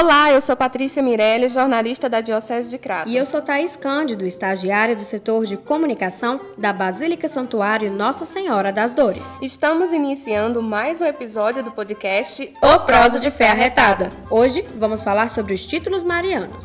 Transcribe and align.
Olá, 0.00 0.30
eu 0.30 0.40
sou 0.40 0.54
Patrícia 0.54 1.02
Mirelles, 1.02 1.52
jornalista 1.52 2.08
da 2.08 2.20
Diocese 2.20 2.68
de 2.68 2.78
Crato. 2.78 3.10
E 3.10 3.16
eu 3.16 3.26
sou 3.26 3.42
Thaís 3.42 3.74
Cândido, 3.74 4.24
estagiária 4.24 4.94
do 4.94 5.02
setor 5.02 5.44
de 5.44 5.56
comunicação 5.56 6.40
da 6.56 6.72
Basílica 6.72 7.26
Santuário 7.26 7.90
Nossa 7.90 8.24
Senhora 8.24 8.72
das 8.72 8.92
Dores. 8.92 9.40
Estamos 9.42 9.92
iniciando 9.92 10.62
mais 10.62 11.00
um 11.00 11.04
episódio 11.04 11.64
do 11.64 11.72
podcast 11.72 12.48
O 12.62 12.78
Prosa 12.78 13.18
de 13.18 13.28
Fé 13.28 13.50
Arretada. 13.50 14.08
Hoje 14.30 14.64
vamos 14.76 15.02
falar 15.02 15.28
sobre 15.30 15.52
os 15.52 15.66
títulos 15.66 16.04
marianos. 16.04 16.64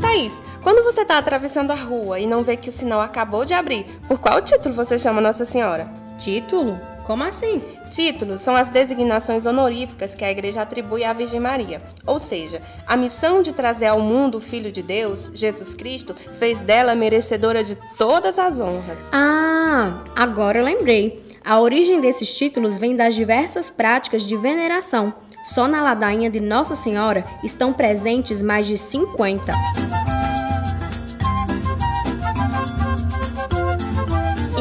Thaís, 0.00 0.32
quando 0.60 0.82
você 0.82 1.02
está 1.02 1.18
atravessando 1.18 1.70
a 1.70 1.76
rua 1.76 2.18
e 2.18 2.26
não 2.26 2.42
vê 2.42 2.56
que 2.56 2.68
o 2.68 2.72
sinal 2.72 3.00
acabou 3.00 3.44
de 3.44 3.54
abrir, 3.54 3.86
por 4.08 4.18
qual 4.18 4.42
título 4.42 4.74
você 4.74 4.98
chama 4.98 5.20
Nossa 5.20 5.44
Senhora? 5.44 5.86
Título? 6.18 6.97
Como 7.08 7.24
assim? 7.24 7.62
Títulos 7.88 8.42
são 8.42 8.54
as 8.54 8.68
designações 8.68 9.46
honoríficas 9.46 10.14
que 10.14 10.26
a 10.26 10.30
Igreja 10.30 10.60
atribui 10.60 11.04
à 11.04 11.14
Virgem 11.14 11.40
Maria. 11.40 11.80
Ou 12.06 12.18
seja, 12.18 12.60
a 12.86 12.98
missão 12.98 13.40
de 13.40 13.50
trazer 13.50 13.86
ao 13.86 13.98
mundo 13.98 14.36
o 14.36 14.40
Filho 14.42 14.70
de 14.70 14.82
Deus, 14.82 15.32
Jesus 15.34 15.72
Cristo, 15.72 16.14
fez 16.38 16.58
dela 16.58 16.94
merecedora 16.94 17.64
de 17.64 17.78
todas 17.96 18.38
as 18.38 18.60
honras. 18.60 18.98
Ah, 19.10 20.04
agora 20.14 20.58
eu 20.58 20.64
lembrei. 20.66 21.24
A 21.42 21.58
origem 21.58 21.98
desses 21.98 22.34
títulos 22.34 22.76
vem 22.76 22.94
das 22.94 23.14
diversas 23.14 23.70
práticas 23.70 24.26
de 24.26 24.36
veneração. 24.36 25.14
Só 25.42 25.66
na 25.66 25.80
ladainha 25.80 26.28
de 26.28 26.40
Nossa 26.40 26.74
Senhora 26.74 27.24
estão 27.42 27.72
presentes 27.72 28.42
mais 28.42 28.66
de 28.66 28.76
50. 28.76 29.50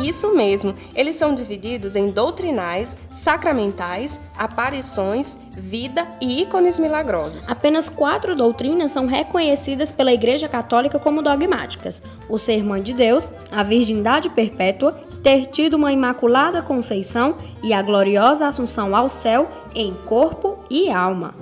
Isso 0.07 0.33
mesmo, 0.33 0.73
eles 0.95 1.17
são 1.17 1.35
divididos 1.35 1.93
em 1.97 2.09
doutrinais, 2.09 2.95
sacramentais, 3.09 4.21
aparições, 4.37 5.37
vida 5.51 6.07
e 6.21 6.43
ícones 6.43 6.79
milagrosos. 6.79 7.49
Apenas 7.51 7.89
quatro 7.89 8.33
doutrinas 8.33 8.91
são 8.91 9.05
reconhecidas 9.05 9.91
pela 9.91 10.13
Igreja 10.13 10.47
Católica 10.47 10.97
como 10.97 11.21
dogmáticas: 11.21 12.01
o 12.29 12.37
ser 12.37 12.63
mãe 12.63 12.81
de 12.81 12.93
Deus, 12.93 13.29
a 13.51 13.63
virgindade 13.63 14.29
perpétua, 14.29 14.93
ter 15.21 15.47
tido 15.47 15.73
uma 15.73 15.91
imaculada 15.91 16.61
conceição 16.61 17.35
e 17.61 17.73
a 17.73 17.81
gloriosa 17.81 18.47
assunção 18.47 18.95
ao 18.95 19.09
céu 19.09 19.51
em 19.75 19.93
corpo 20.05 20.63
e 20.69 20.89
alma. 20.89 21.35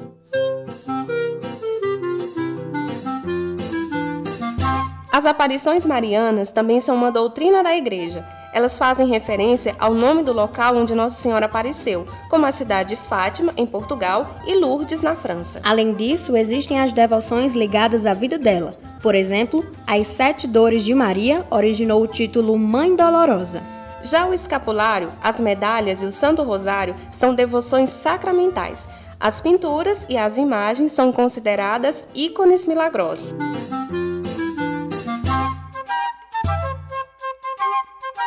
As 5.13 5.23
aparições 5.23 5.85
marianas 5.85 6.49
também 6.49 6.81
são 6.81 6.95
uma 6.95 7.11
doutrina 7.11 7.61
da 7.61 7.77
Igreja 7.77 8.25
elas 8.55 8.77
fazem 8.77 9.05
referência 9.05 9.75
ao 9.77 9.93
nome 9.93 10.23
do 10.23 10.31
local 10.31 10.77
onde 10.77 10.95
Nossa 10.95 11.21
Senhora 11.21 11.45
apareceu, 11.45 12.07
como 12.29 12.45
a 12.45 12.53
cidade 12.53 12.95
de 12.95 12.95
Fátima, 12.95 13.51
em 13.57 13.65
Portugal, 13.65 14.33
e 14.47 14.55
Lourdes, 14.55 15.01
na 15.01 15.13
França. 15.13 15.59
Além 15.61 15.93
disso, 15.93 16.37
existem 16.37 16.79
as 16.79 16.93
devoções 16.93 17.53
ligadas 17.53 18.05
à 18.05 18.13
vida 18.13 18.39
dela. 18.39 18.73
Por 19.01 19.13
exemplo, 19.13 19.65
as 19.85 20.07
Sete 20.07 20.47
Dores 20.47 20.85
de 20.85 20.95
Maria 20.95 21.45
originou 21.51 22.01
o 22.01 22.07
título 22.07 22.57
Mãe 22.57 22.95
Dolorosa. 22.95 23.61
Já 24.01 24.25
o 24.25 24.33
escapulário, 24.33 25.09
as 25.21 25.37
medalhas 25.37 26.01
e 26.01 26.05
o 26.05 26.11
Santo 26.13 26.41
Rosário 26.41 26.95
são 27.11 27.35
devoções 27.35 27.89
sacramentais. 27.89 28.87
As 29.19 29.41
pinturas 29.41 30.05
e 30.07 30.17
as 30.17 30.37
imagens 30.37 30.93
são 30.93 31.11
consideradas 31.11 32.07
ícones 32.15 32.65
milagrosos. 32.65 33.35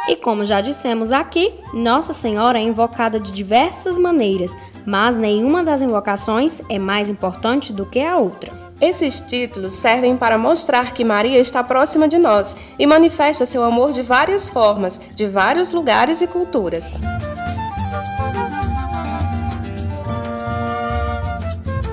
E 0.09 0.17
como 0.17 0.45
já 0.45 0.61
dissemos 0.61 1.13
aqui, 1.13 1.55
Nossa 1.75 2.13
Senhora 2.13 2.59
é 2.59 2.63
invocada 2.63 3.21
de 3.21 3.31
diversas 3.31 3.99
maneiras, 3.99 4.57
mas 4.87 5.19
nenhuma 5.19 5.63
das 5.63 5.83
invocações 5.83 6.63
é 6.69 6.79
mais 6.79 7.11
importante 7.11 7.73
do 7.73 7.85
que 7.85 8.01
a 8.01 8.17
outra. 8.17 8.51
Esses 8.81 9.19
títulos 9.19 9.75
servem 9.75 10.17
para 10.17 10.39
mostrar 10.39 10.95
que 10.95 11.05
Maria 11.05 11.39
está 11.39 11.65
próxima 11.65 12.07
de 12.07 12.17
nós 12.17 12.57
e 12.79 12.87
manifesta 12.87 13.45
seu 13.45 13.65
amor 13.65 13.93
de 13.93 14.03
várias 14.03 14.49
formas, 14.49 15.01
de 15.15 15.27
vários 15.27 15.73
lugares 15.73 16.23
e 16.23 16.27
culturas. 16.27 16.85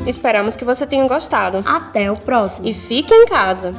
Esperamos 0.09 0.55
que 0.55 0.65
você 0.65 0.87
tenha 0.87 1.07
gostado. 1.07 1.63
Até 1.67 2.11
o 2.11 2.15
próximo. 2.15 2.67
E 2.67 2.73
fique 2.73 3.13
em 3.13 3.27
casa. 3.27 3.75